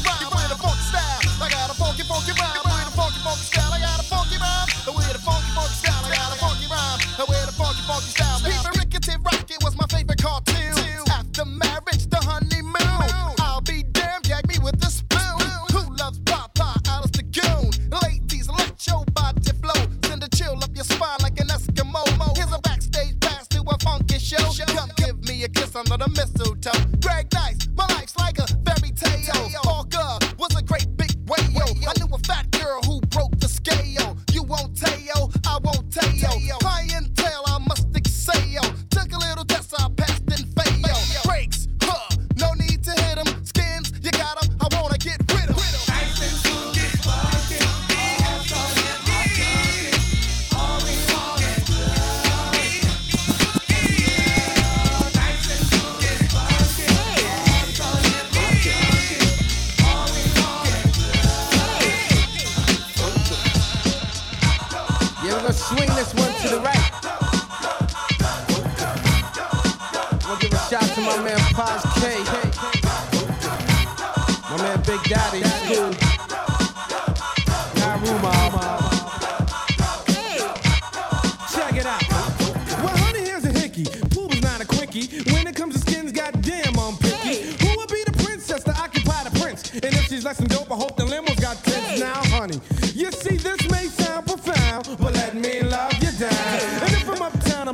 [0.00, 0.35] rock, you rock.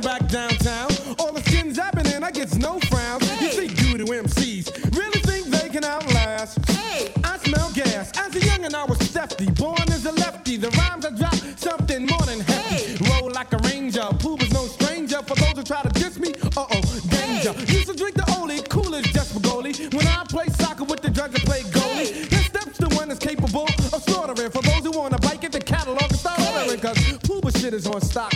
[0.03, 0.91] back downtown.
[1.17, 3.27] All the skins I've been in, I get no frowns.
[3.29, 3.45] Hey.
[3.45, 6.59] You see, to MCs really think they can outlast.
[6.69, 7.11] Hey.
[7.23, 8.11] I smell gas.
[8.17, 10.57] As a youngin', I was Stefty, born as a lefty.
[10.57, 13.03] The rhymes I drop, something more than hefty.
[13.03, 13.19] Hey.
[13.19, 15.21] Roll like a ranger, Pooh is no stranger.
[15.23, 17.53] For those who try to diss me, uh oh, danger.
[17.53, 17.73] Hey.
[17.73, 19.93] Used to drink the only coolest just for goalie.
[19.93, 22.29] When I play soccer with the drugs, I play goalie.
[22.29, 22.43] Hey.
[22.43, 24.51] Steps the one that's capable of slaughtering.
[24.51, 26.79] For those who wanna bike it, the catalog is slaughtering.
[26.79, 28.33] Cause Pooh shit is on stock.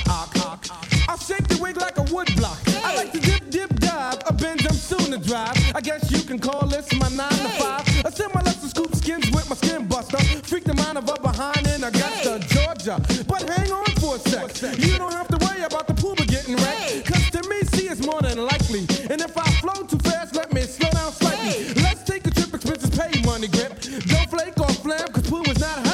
[12.87, 13.23] pleasure.
[13.27, 14.77] But hang on for a sec.
[14.79, 17.05] You don't have to worry about the pooper getting wrecked.
[17.05, 18.81] Cause to me, she is more than likely.
[19.09, 21.73] And if I flow too fast, let me slow down slightly.
[21.81, 23.79] Let's take a trip, expenses pay money grip.
[24.07, 25.86] Don't flake or flam, cause poo is not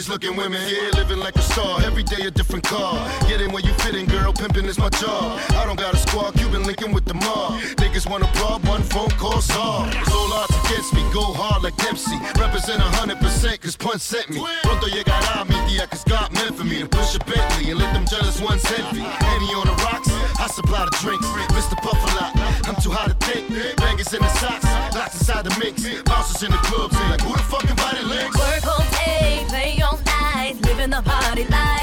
[0.00, 0.60] finest looking women.
[0.68, 2.94] Yeah, living like a star, every day a different car.
[3.28, 5.40] Get in where you fit in, girl, pimping is my job.
[5.50, 7.60] I don't got a squad, Cuban linking with the mob.
[7.76, 9.94] Niggas wanna prob, one phone call solved.
[9.94, 12.18] It's all odds against me, go hard like Dempsey.
[12.38, 14.40] Represent 100% cause Pun sent me.
[14.62, 17.92] Pronto llegará mi día cause God meant for me to push a Bentley and let
[17.92, 19.00] them jealous ones envy.
[19.00, 20.08] Henny on the rocks,
[20.38, 21.26] I supply the drinks.
[21.52, 21.76] Mr.
[21.82, 22.32] Puff a lot,
[22.68, 23.48] I'm too hot to think.
[23.76, 24.64] Bangers in the socks,
[24.94, 25.82] locks inside the mix.
[26.04, 27.49] Bouncers in the clubs, like, who the
[31.40, 31.79] living the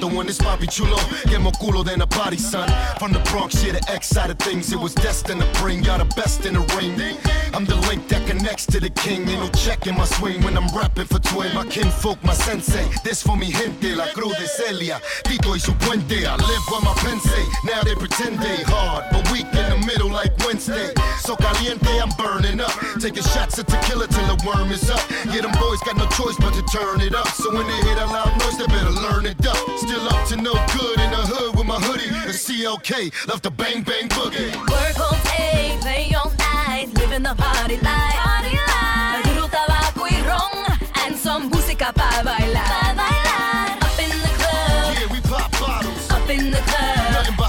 [0.00, 0.28] the one.
[0.28, 0.96] It's papi chulo.
[1.30, 2.68] Get more culo than a body, son.
[2.98, 4.72] From the Bronx, yeah, the X side of things.
[4.72, 6.94] It was destined to bring y'all the best in the ring.
[7.54, 9.28] I'm the link that connects to the king.
[9.28, 11.54] Ain't no check in my swing when I'm rapping for twin.
[11.54, 12.86] My kinfolk, my sensei.
[13.04, 13.94] This for me, gente.
[13.94, 15.00] La Cruz de Celia.
[15.24, 16.26] Tito y su puente.
[16.26, 17.44] I live where my pen say.
[17.64, 20.92] Now they pretend they hard, but weak in the middle like Wednesday.
[21.20, 22.72] So caliente, I'm burning up.
[23.00, 25.02] Taking shots of tequila till the worm is up.
[25.26, 27.28] Yeah, them boys got no choice but to turn it up.
[27.28, 29.56] So when they hear that loud noise, they better learn it up.
[29.88, 32.10] Still up to no good in the hood with my hoodie.
[32.10, 34.52] The CLK love to bang bang boogie.
[34.68, 38.14] Work all day, play all night, living the party life.
[38.20, 39.24] Party life.
[39.24, 42.68] Puro tabaco y ron, and some música pa bailar.
[42.68, 43.78] Pa bailar.
[43.80, 46.10] Up in the club, Yeah, we pop bottles.
[46.10, 47.48] up in the club, Nothing but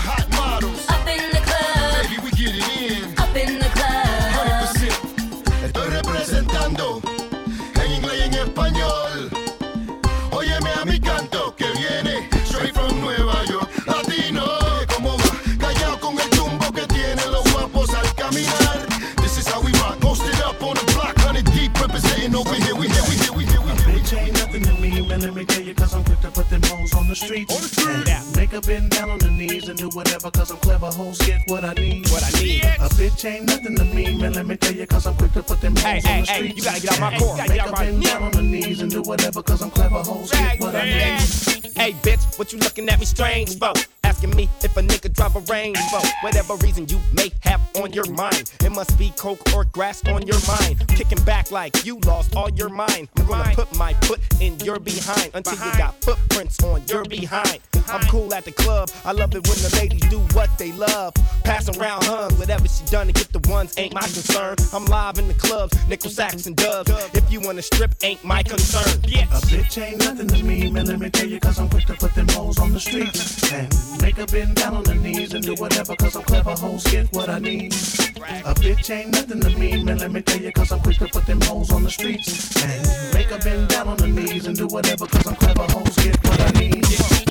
[22.30, 22.76] representing over here.
[22.76, 23.80] We here, we here, we here, we here.
[23.90, 25.22] Bitch ain't nothing to me, man.
[25.22, 27.52] Let me tell you, cause I'm quick to put them hoes on the street.
[27.52, 28.08] On the street.
[28.08, 28.24] Yeah.
[28.36, 30.88] Make a bend down on the knees and do whatever, cause I'm clever.
[30.88, 32.10] Hoes get what I need.
[32.10, 32.64] What I need.
[32.64, 34.34] A bitch ain't nothing to me, man.
[34.34, 36.32] Let me tell you, cause I'm quick to put them hoes Hey, on hey, the
[36.32, 37.38] hey, you gotta get out my core.
[37.38, 40.00] Make a bend down on the knees and do whatever, cause I'm clever.
[40.00, 41.76] Hoes get what I need.
[41.76, 43.74] Hey, bitch, what you looking at me strange for?
[44.10, 47.94] Asking me if a nigga drive a range for whatever reason you may have on
[47.94, 48.52] your mind.
[48.60, 50.88] It must be coke or grass on your mind.
[50.88, 53.08] Kicking back like you lost all your mind.
[53.18, 57.60] I'm gonna put my foot in your behind until you got footprints on your behind.
[57.88, 58.90] I'm cool at the club.
[59.06, 61.14] I love it when the ladies do what they love.
[61.44, 64.56] Pass around huns, whatever she done to get the ones ain't my concern.
[64.74, 66.92] I'm live in the clubs, nickel sacks and dubs.
[67.14, 69.02] If you wanna strip, ain't my concern.
[69.04, 70.86] A bitch ain't nothing to me, man.
[70.86, 73.16] Let me tell you, cause I'm quick to put them hoes on the street.
[73.52, 76.52] And make a bend down on the knees and do whatever, cause I'm clever.
[76.52, 77.74] Hoes get what I need.
[77.74, 79.98] A bitch ain't nothing to me, man.
[79.98, 82.56] Let me tell you, cause I'm quick to put them hoes on the streets.
[82.64, 85.66] And make a bend down on the knees and do whatever, cause I'm clever.
[85.72, 86.86] Hoes get what I need.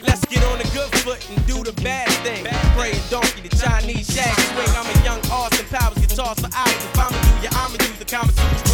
[0.06, 2.44] Let's get on the good foot and do the bad thing.
[2.76, 4.73] Praying donkey, the Chinese shag swing.
[4.76, 6.85] I'm a young Austin Powers, guitars for hours.
[6.85, 8.68] If I'ma do ya, I'ma use the Kama Sutra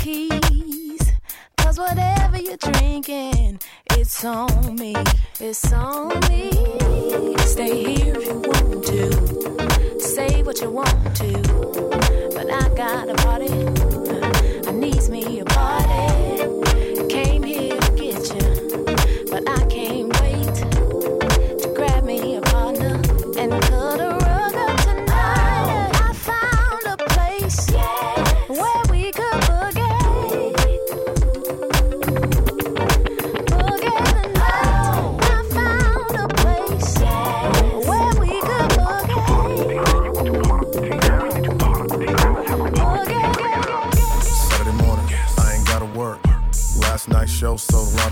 [0.00, 1.12] keys.
[1.58, 3.60] Cause whatever you're drinking,
[3.92, 4.94] it's on me.
[5.38, 6.50] It's on me.
[7.44, 10.00] Stay here if you want to.
[10.00, 11.32] Say what you want to.
[12.34, 13.52] But I got a party.
[14.68, 17.06] I needs me a party.
[17.08, 19.26] Came here to get you.
[19.30, 19.99] But I can't.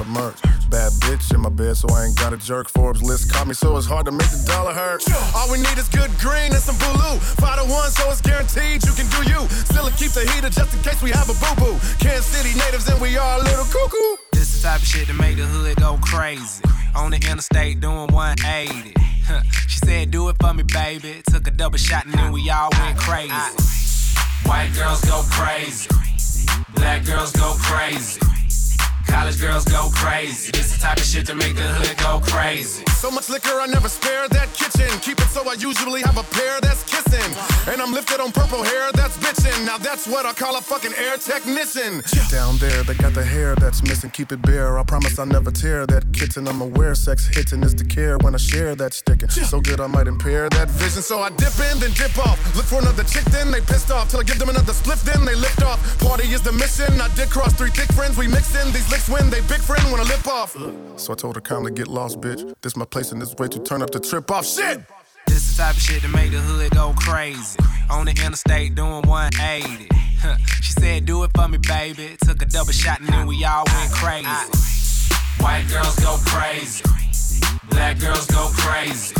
[0.08, 0.40] Merch.
[0.70, 2.68] Bad bitch in my bed, so I ain't got a jerk.
[2.68, 5.04] Forbes list caught me, so it's hard to make the dollar hurt.
[5.34, 6.96] All we need is good green and some boo
[7.40, 9.48] Five to one, so it's guaranteed you can do you.
[9.64, 11.78] Still keep the heater just in case we have a boo boo.
[11.98, 14.16] Kansas City natives, and we are a little cuckoo.
[14.32, 16.62] This the type of shit that make the hood go crazy.
[16.94, 18.94] On the interstate doing 180.
[19.24, 19.42] Huh.
[19.68, 21.22] She said, Do it for me, baby.
[21.30, 23.32] Took a double shot and then we all went crazy.
[24.46, 25.88] White girls go crazy.
[26.74, 28.20] Black girls go crazy.
[29.08, 30.52] College girls go crazy.
[30.52, 32.84] This the type of shit to make the hood go crazy.
[32.96, 34.88] So much liquor, I never spare that kitchen.
[35.00, 37.30] Keep it so I usually have a pair that's kissing.
[37.72, 39.64] And I'm lifted on purple hair that's bitching.
[39.64, 42.02] Now that's what I call a fucking air technician.
[42.30, 44.10] Down there, they got the hair that's missing.
[44.10, 44.78] Keep it bare.
[44.78, 46.46] I promise I'll never tear that kitten.
[46.46, 49.30] I'm aware sex hitting is the care when I share that sticking.
[49.30, 51.02] So good I might impair that vision.
[51.02, 52.38] So I dip in, then dip off.
[52.56, 54.10] Look for another chick, then they pissed off.
[54.10, 55.78] Till I give them another split, then they lift off.
[56.00, 57.00] Party is the mission.
[57.00, 58.16] I did cross three thick friends.
[58.16, 60.56] We mix in these when they big friend wanna lip off.
[60.96, 62.54] So I told her calmly, get lost, bitch.
[62.62, 64.46] This my place and this way to turn up the trip off.
[64.46, 64.80] Shit!
[65.26, 67.58] This the type of shit that make the hood go crazy.
[67.90, 69.88] On the interstate doing 180.
[70.62, 72.16] She said, Do it for me, baby.
[72.24, 74.26] Took a double shot and then we all went crazy.
[75.38, 76.82] White girls go crazy.
[77.70, 79.14] Black girls go crazy.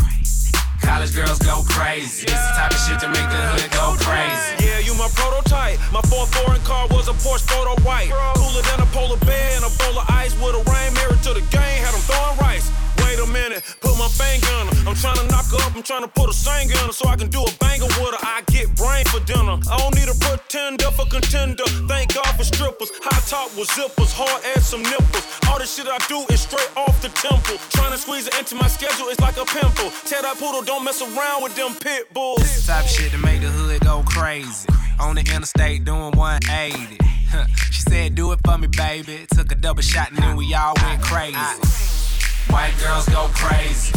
[0.89, 2.25] College girls go crazy.
[2.25, 4.65] This the type of shit to make the hood go crazy.
[4.65, 5.77] Yeah, you my prototype.
[5.93, 8.09] My fourth foreign car was a Porsche photo white.
[8.41, 11.37] Cooler than a polar bear and a bowl of ice with a rain mirror to
[11.37, 11.85] the game.
[11.85, 12.73] Had them throwing rice.
[13.09, 14.77] Wait a minute, put my finger on her.
[14.85, 17.09] I'm trying to knock her up, I'm trying to put a singer on her so
[17.09, 18.21] I can do a banger with her.
[18.21, 19.57] I get brain for dinner.
[19.65, 21.65] I don't need a pretender for contender.
[21.89, 22.93] Thank God for strippers.
[23.01, 25.25] High top with zippers, hard as some nipples.
[25.49, 27.57] All the shit I do is straight off the temple.
[27.73, 29.89] Trying to squeeze it into my schedule it's like a pimple.
[30.05, 32.45] Tell that poodle, don't mess around with them pit bulls.
[32.45, 34.69] This type shit that make the hood go crazy.
[35.01, 36.99] On the interstate doing 180.
[37.33, 37.47] Huh.
[37.73, 39.25] She said, Do it for me, baby.
[39.33, 42.08] Took a double shot and then we all went crazy.
[42.51, 43.93] White girls go crazy.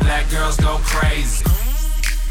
[0.00, 1.44] Black girls go crazy.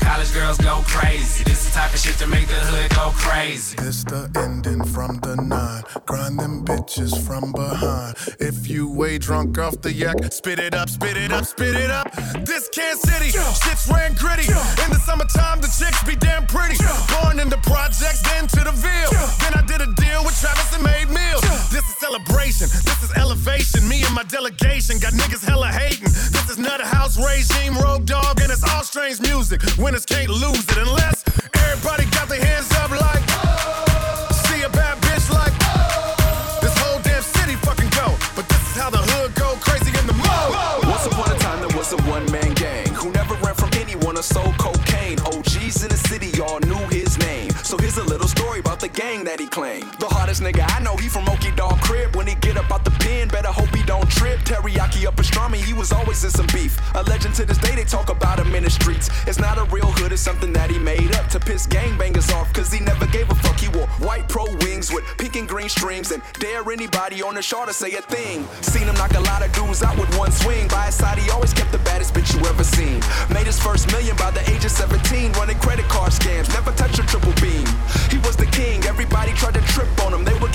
[0.07, 1.43] College girls go crazy.
[1.43, 3.75] This the type of shit to make the hood go crazy.
[3.79, 5.83] It's the ending from the nine.
[6.05, 8.15] Grind them bitches from behind.
[8.39, 11.91] If you way drunk off the yak, spit it up, spit it up, spit it
[11.91, 12.07] up.
[12.45, 14.47] This Kansas City, shit's ran gritty.
[14.47, 16.79] In the summertime, the chicks be damn pretty.
[17.19, 19.11] Born in the projects, then to the Ville.
[19.43, 21.43] Then I did a deal with Travis and made meals.
[21.67, 23.83] This is celebration, this is elevation.
[23.89, 26.07] Me and my delegation got niggas hella hating.
[26.31, 29.59] This is Nutter House regime, Rogue Dog, and it's all strange music.
[29.97, 31.23] Winners can't lose it unless
[31.55, 33.23] everybody got their hands up like.
[33.41, 34.29] Oh.
[34.45, 35.53] See a bad bitch like.
[35.61, 36.59] Oh.
[36.61, 38.13] This whole damn city fucking go.
[38.35, 40.85] But this is how the hood go crazy in the mode.
[40.85, 44.15] Once upon a time, there was a one man gang who never ran from anyone
[44.17, 45.17] or sold cocaine.
[45.21, 47.49] OGs in the city all knew his name.
[47.63, 49.91] So here's a little story about the gang that he claimed.
[49.97, 52.15] The hardest nigga I know, he from Okie Dog Crip.
[52.15, 53.66] When he get up out the pen, better hope
[54.07, 54.39] trip.
[54.41, 56.79] Teriyaki up pastrami, he was always in some beef.
[56.95, 59.09] A legend to this day, they talk about him in the streets.
[59.27, 62.51] It's not a real hood, it's something that he made up to piss gangbangers off.
[62.53, 63.59] Cause he never gave a fuck.
[63.59, 67.41] He wore white pro wings with pink and green strings and dare anybody on the
[67.41, 68.47] shore to say a thing.
[68.61, 70.67] Seen him knock a lot of dudes out with one swing.
[70.67, 73.01] By his side, he always kept the baddest bitch you ever seen.
[73.29, 76.49] Made his first million by the age of 17, running credit card scams.
[76.53, 77.65] Never touched a triple beam.
[78.09, 80.23] He was the king, everybody tried to trip on him.
[80.23, 80.51] They would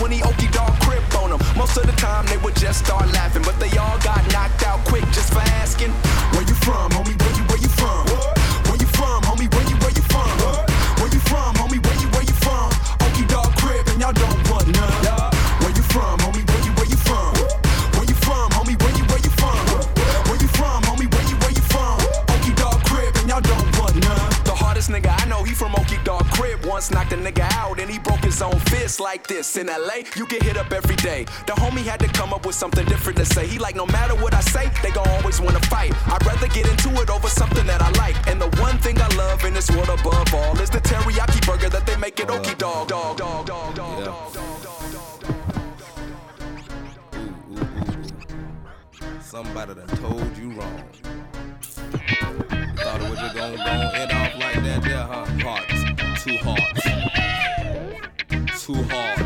[0.00, 1.40] when he Okie Dog crip on them.
[1.56, 4.84] Most of the time, they would just start laughing, but they all got knocked out
[4.84, 5.90] quick just for asking.
[6.32, 7.27] Where you from, homie?
[29.38, 29.56] This.
[29.56, 31.24] In LA, you get hit up every day.
[31.46, 33.46] The homie had to come up with something different to say.
[33.46, 35.92] He like, no matter what I say, they gon' always wanna fight.
[36.12, 38.16] I'd rather get into it over something that I like.
[38.28, 41.68] And the one thing I love in this world above all is the teriyaki burger
[41.68, 42.88] that they make at Okie Dog.
[42.88, 44.34] Dog, dog, dog, dog, dog.
[49.20, 50.84] Somebody done told you wrong.
[52.82, 55.26] Thought it was just gonna, gonna end off like that there, huh?
[55.46, 55.78] Hearts.
[56.24, 56.82] Two hearts.
[58.64, 59.17] Two hearts.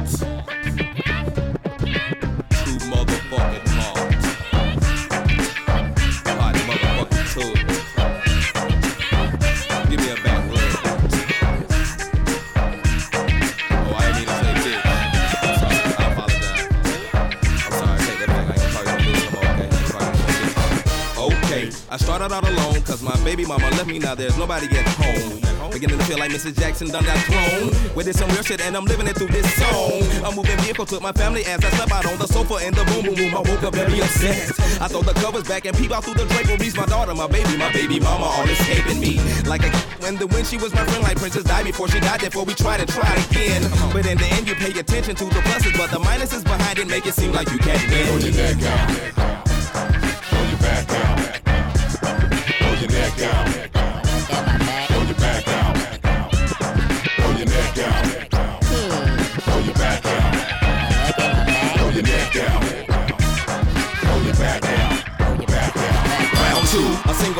[22.28, 23.98] Started out alone cause my baby mama left me.
[23.98, 25.70] Now there's nobody at home.
[25.72, 26.54] Beginning to feel like Mrs.
[26.56, 27.68] Jackson done got thrown.
[27.96, 30.02] With this some real shit and I'm living it through this song.
[30.24, 32.84] I'm moving vehicle took my family as I slept out on the sofa in the
[32.84, 33.34] boom boom boom.
[33.34, 34.52] I woke up very upset.
[34.80, 36.76] I throw the covers back and peep out through the draperies.
[36.76, 39.18] My daughter, my baby, my baby mama all escaping me.
[39.42, 39.70] Like a
[40.02, 42.20] when the when she was my friend, like Princess died before she died.
[42.20, 43.62] Therefore we try to try again.
[43.92, 46.86] But in the end you pay attention to the pluses, but the minuses behind it
[46.86, 49.21] make it seem like you can't win.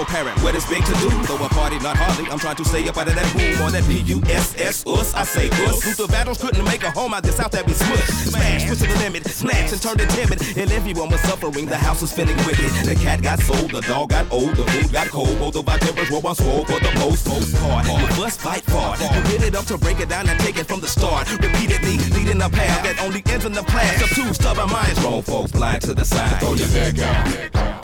[0.03, 1.11] Single parent, what is big to do?
[1.27, 2.31] Throw a party, not hardly.
[2.31, 5.15] I'm trying to stay up out of that boom or that B-U-S-S, us.
[5.15, 5.85] I say us.
[5.85, 8.31] Luther battles couldn't make a home out this south that be smushed.
[8.31, 10.41] Smash, push to the limit, snatch and turn it timid.
[10.57, 12.71] And everyone was suffering, the house was feeling wicked.
[12.85, 15.39] The cat got sold, the dog got old, the food got cold.
[15.39, 17.87] Both of our tempers were on swole for the most, most part.
[17.87, 19.01] You must fight for it.
[19.01, 21.31] You get it up to break it down and take it from the start.
[21.31, 24.99] Repeatedly leading a path that only ends in the past of two stubborn minds.
[25.01, 26.41] Grown folks blind to the side.
[26.41, 27.82] Throw your neck out.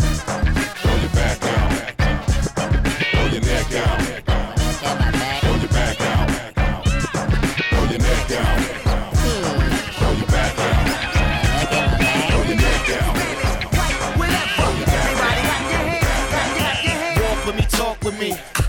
[3.39, 4.01] Your neck out.
[5.41, 6.31] Throw your back out.
[7.71, 8.59] Throw your neck out.
[9.99, 10.87] Throw your back out.
[12.31, 13.15] Throw your neck out.
[17.23, 18.68] Walk with me, talk with me.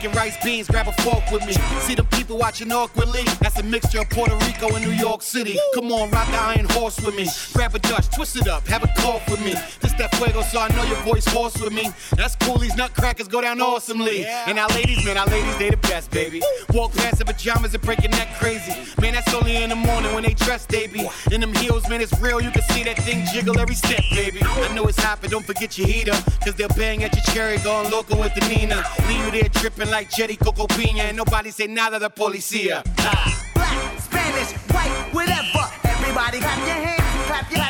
[0.00, 1.52] Chicken, rice, beans, grab a fork with me.
[1.80, 3.22] See the people watching awkwardly.
[3.40, 5.58] That's a mixture of Puerto Rico and New York City.
[5.74, 7.28] Come on, rock the iron horse with me.
[7.52, 9.52] Grab a Dutch, twist it up, have a cough with me.
[9.80, 11.90] This that fuego, so I know your voice hoarse with me.
[12.16, 14.24] That's cool, these nutcrackers go down awesomely.
[14.24, 16.40] And our ladies, man, our ladies, they the best, baby.
[16.72, 18.72] Walk past the pajamas and break your neck crazy.
[19.02, 21.06] Man, that's only in the morning when they dress, baby.
[21.30, 22.40] In them heels, man, it's real.
[22.40, 24.40] You can see that thing jiggle every step, baby.
[24.42, 26.16] I know it's hot, but don't forget your heater.
[26.42, 28.82] Cause they'll bang at your cherry, going local with the Nina.
[29.06, 29.50] Leave you there
[29.90, 31.02] dripping like Jetty Coco Pina.
[31.02, 32.82] And nobody say nada the policia.
[32.98, 33.46] Ah.
[33.54, 35.64] Black, Spanish, white, whatever.
[35.84, 37.69] Everybody clap your hands, clap your,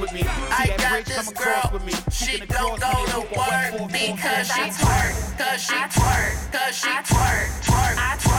[0.00, 0.22] with me.
[0.24, 1.80] I got bridge, this girl.
[2.10, 8.18] She don't go to work because she twerk, cause she twerk, cause she twerk, twerk,
[8.18, 8.29] twerk.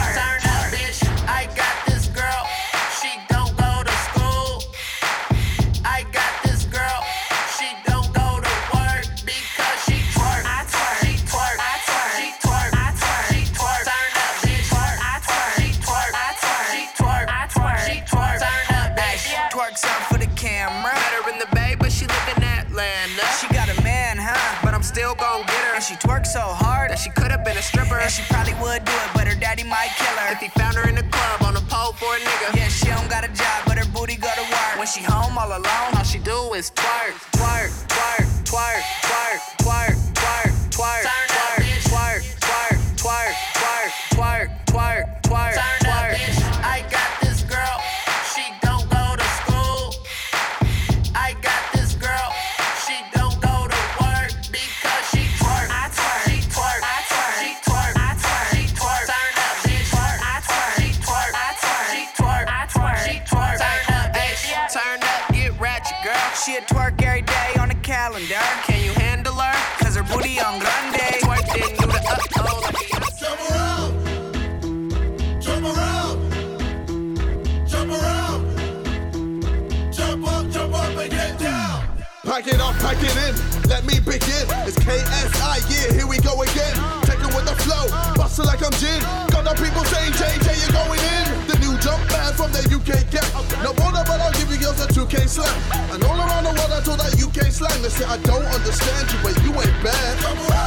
[98.02, 100.18] Say, I don't understand you, but you ain't bad.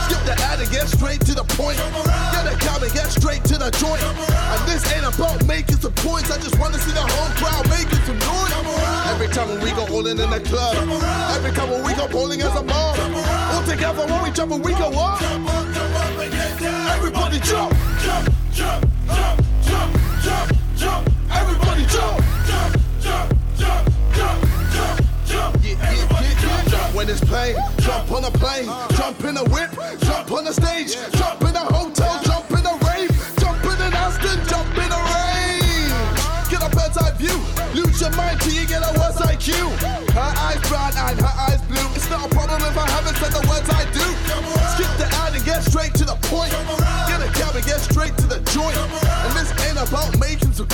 [0.08, 1.76] Skip the ad and get straight to the point.
[2.32, 4.00] Get a cab and get straight to the joint.
[4.00, 6.32] And this ain't about making some points.
[6.32, 8.56] I just wanna see the whole crowd making some noise.
[9.12, 10.78] Every time when we go all in in the club.
[11.36, 12.96] Every time when we go bowling as a mob.
[13.52, 15.22] All together when we jump and we go up.
[16.96, 19.92] Everybody jump, jump, jump, jump, jump,
[20.24, 21.04] jump, jump.
[21.32, 22.16] Everybody jump,
[22.48, 22.72] jump,
[23.04, 23.28] jump,
[23.60, 23.84] jump,
[24.16, 24.40] jump,
[24.72, 25.64] jump, jump.
[25.64, 26.15] Yeah, yeah,
[27.06, 27.58] when it's playing.
[27.80, 28.66] Jump on a plane.
[28.98, 29.72] Jump in a whip.
[30.02, 30.96] Jump on a stage.
[31.14, 32.22] Jump in a hotel.
[32.24, 33.14] Jump in a rave.
[33.40, 34.40] Jump in an Aston.
[34.50, 35.94] Jump in a rain.
[36.50, 37.38] Get a bird's eye view.
[37.78, 39.54] Lose your mind till you get a worse IQ.
[40.14, 41.88] Her eyes brown and her eyes blue.
[41.96, 44.05] It's not a problem if I haven't said the words I do.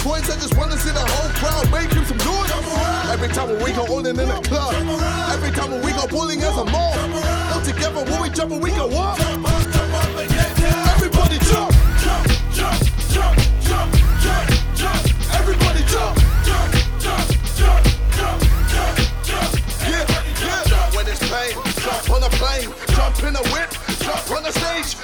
[0.02, 0.30] Coins.
[0.30, 2.52] I just wanna see the whole crowd making some noise.
[3.14, 4.74] Every time we go all in the club.
[5.32, 6.98] Every time we go bowling as a mob.
[7.54, 9.20] All together when we jump we go up.
[10.96, 11.72] Everybody jump.
[12.02, 12.26] Jump,
[12.58, 12.82] jump,
[13.14, 13.90] jump, jump,
[14.82, 15.02] jump.
[15.40, 16.18] Everybody jump.
[16.48, 16.72] Jump,
[17.06, 17.84] jump, jump,
[18.18, 19.52] jump, jump.
[19.92, 20.06] Yeah,
[20.42, 20.96] yeah.
[20.96, 23.70] When it's playing, jump on a plane, jump in a whip,
[24.02, 24.96] jump on the stage,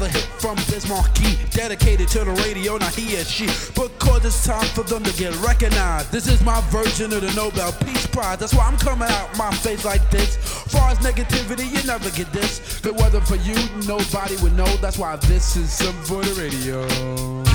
[0.00, 3.46] another hit from Biz Markie, dedicated to the radio, not he and she.
[3.74, 6.10] Because it's time for them to get recognized.
[6.10, 8.38] This is my version of the Nobel Peace Prize.
[8.38, 10.36] That's why I'm coming out my face like this.
[10.36, 12.60] Far as negativity, you never get this.
[12.78, 14.68] If it wasn't for you, nobody would know.
[14.76, 17.49] That's why this is something for the radio.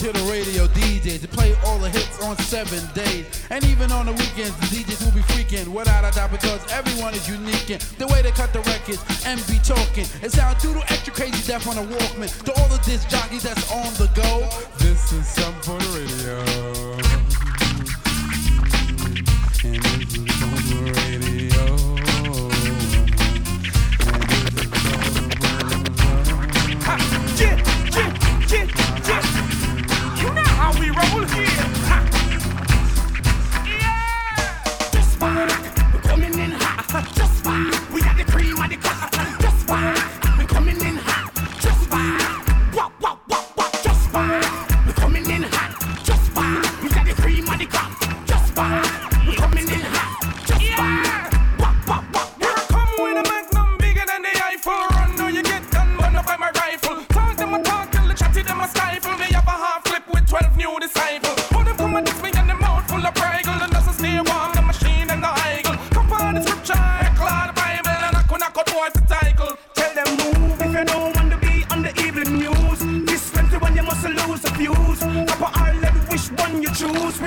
[0.00, 3.26] To the radio DJs to play all the hits on seven days.
[3.50, 7.12] And even on the weekends, the DJs will be freaking without a doubt because everyone
[7.12, 10.06] is unique in the way they cut the records and be talking.
[10.22, 12.32] It sounds too extra crazy deaf on a Walkman.
[12.44, 16.79] To all the disc jockeys that's on the go, this is some for the radio.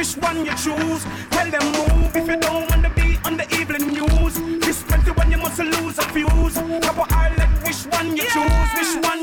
[0.03, 1.05] Which one you choose?
[1.31, 4.35] Tell them move if you don't want to be on the evening news.
[4.59, 6.55] This 21 you must lose a fuse.
[6.83, 8.69] Papa Ireland, which one you choose?
[8.75, 9.22] Which one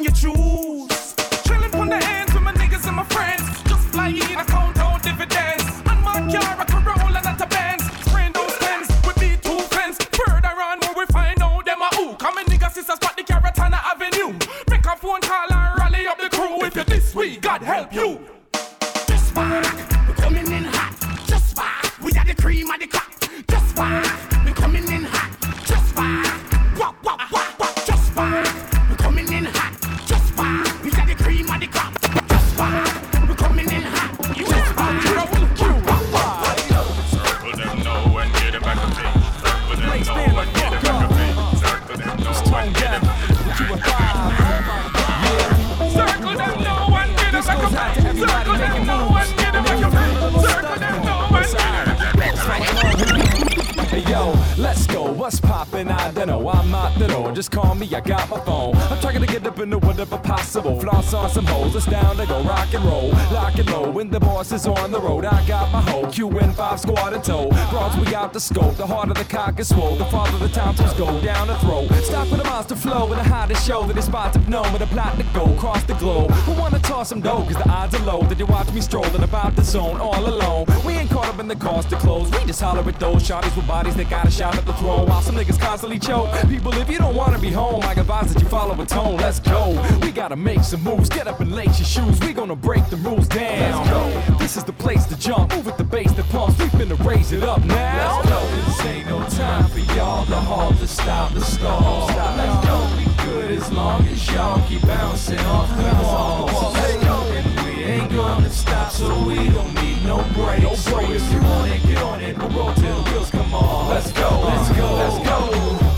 [57.40, 57.88] Just call me.
[57.94, 58.76] I got my phone.
[58.76, 60.78] I'm trying to get up into whatever possible.
[60.78, 61.74] Floss on some hoes.
[61.74, 63.90] It's down to go rock and roll, lock and low.
[63.90, 66.02] When the boss is on the road, I got my hoe.
[66.02, 67.48] QN five squad in tow.
[67.70, 68.76] Broads, we out the scope.
[68.76, 69.96] The heart of the cock is swole.
[69.96, 71.88] The father of the tonsils go down the throat.
[72.04, 74.82] Stop with the monster flow and the hottest show that is spots have known with
[74.82, 76.30] a plot to go across the globe.
[76.44, 77.46] Who wanna toss some dough?
[77.48, 80.66] Cause the odds are low that you watch me strolling about the zone all alone.
[80.84, 82.30] We ain't caught up in the cost of clothes.
[82.32, 85.08] We just holler at those shotties with bodies that got a shot at the throne.
[85.08, 86.28] While some niggas constantly choke.
[86.46, 89.16] People, if you don't wanna be home, I advise that you follow a tone.
[89.18, 89.70] Let's go.
[90.02, 91.08] We gotta make some moves.
[91.08, 92.18] Get up and lace your shoes.
[92.20, 93.86] We gonna break the rules down.
[93.86, 94.34] Let's go.
[94.38, 95.54] This is the place to jump.
[95.54, 96.58] Move with the bass that pumps.
[96.58, 98.16] We finna raise it up now.
[98.16, 98.40] Let's go.
[98.66, 102.08] This ain't no time for y'all to halt, to stop, to stall.
[102.08, 102.76] Let's go.
[102.96, 106.74] We good as long as y'all keep bouncing off the walls.
[106.74, 107.14] Let's go.
[107.38, 110.62] And we ain't gonna stop, so we don't need no breaks.
[110.62, 112.36] No So if you want it, get on it.
[112.38, 113.88] We'll roll till the wheels come off.
[113.88, 114.28] Let's go.
[114.40, 114.94] Let's go.
[114.96, 115.89] Let's go.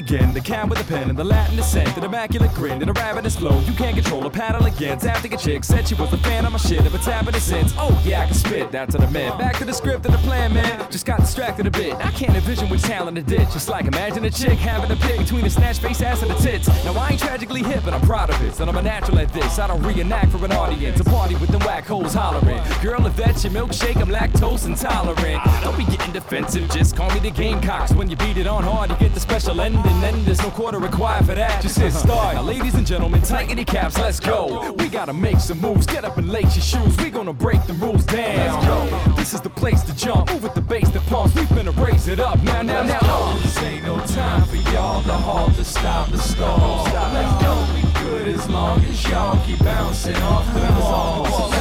[0.00, 0.32] Again.
[0.32, 3.36] The cat with a pen and the Latin descent, an immaculate grin and a ravenous
[3.36, 3.60] flow.
[3.60, 4.98] You can't control a paddle again.
[4.98, 6.84] Tapping a chick, said she was a fan of my shit.
[6.86, 8.72] If it's happening since, oh yeah, I can spit.
[8.72, 9.38] That's what I meant.
[9.38, 10.90] Back to the script and the plan, man.
[10.90, 11.94] Just got distracted a bit.
[11.94, 13.52] I can't envision which talent to ditch.
[13.52, 16.36] Just like imagine a chick having a pick between the snatch face ass and the
[16.36, 16.66] tits.
[16.84, 18.58] Now I ain't tragically hip, but I'm proud of it.
[18.58, 19.58] And I'm a natural at this.
[19.58, 20.98] I don't reenact for an audience.
[21.00, 22.60] A party with them whack hoes hollering.
[22.82, 25.42] Girl, if that's your milkshake, I'm lactose intolerant.
[25.62, 27.92] Don't be getting defensive, just call me the Gamecocks.
[27.92, 29.89] When you beat it on hard, you get the special ending.
[30.00, 31.62] Then there's no quarter required for that.
[31.62, 32.34] Just hit start.
[32.34, 34.72] Now, ladies and gentlemen, tighten your caps, let's go.
[34.72, 35.86] We gotta make some moves.
[35.86, 36.96] Get up and lace your shoes.
[36.98, 38.64] We gonna break the rules down.
[38.64, 39.14] Go.
[39.14, 40.30] This is the place to jump.
[40.30, 41.34] Move with the bass that pumps.
[41.34, 42.42] We finna raise it up.
[42.42, 43.38] Now, now, now.
[43.42, 46.84] This ain't no time for y'all to halt, to stop, to stall.
[46.84, 47.66] Let's go.
[47.74, 51.59] We good as long as y'all keep bouncing off the walls.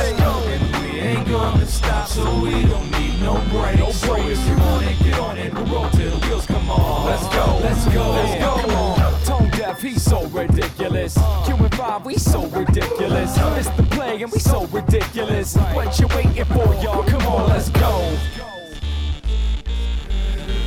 [1.09, 3.79] Ain't gonna stop, so we don't need no breaks.
[3.79, 5.51] No So if you want it, get on it.
[5.55, 7.07] We'll roll till the wheels come off.
[7.07, 7.59] Let's go.
[7.63, 8.11] Let's go.
[8.11, 8.61] Let's go.
[8.61, 8.97] Come on.
[9.23, 11.17] Tondeff, he's so ridiculous.
[11.17, 11.43] Uh.
[11.47, 13.35] Q and 5, we so ridiculous.
[13.57, 15.55] It's the play and we so ridiculous.
[15.73, 17.03] What you waiting for, y'all?
[17.03, 18.15] Come on, let's go.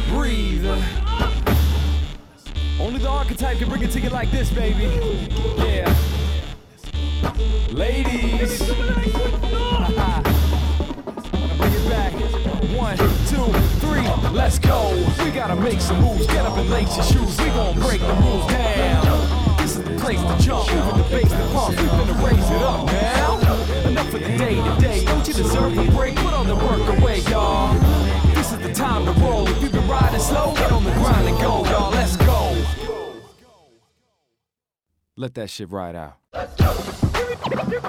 [0.08, 0.66] Breathe.
[2.80, 4.90] Only the archetype can bring it to you like this, baby.
[5.58, 5.96] Yeah.
[7.70, 8.81] Ladies.
[14.42, 14.90] Let's go.
[15.22, 16.26] We gotta make some moves.
[16.26, 17.38] Get up and lace your shoes.
[17.38, 19.56] We gon' break the rules down.
[19.58, 20.68] This is the place to jump.
[20.72, 21.78] Move with the bass, the pump.
[21.78, 23.38] We finna raise it up now.
[23.88, 25.04] Enough for the day today.
[25.04, 26.16] Don't you deserve a break?
[26.16, 27.72] Put on the work away, y'all.
[28.34, 29.46] This is the time to roll.
[29.48, 31.92] If you've been riding slow, get on the grind and go, y'all.
[31.92, 32.56] Let's go.
[35.16, 36.16] Let that shit ride out.
[36.32, 36.48] Man,
[37.68, 37.82] they're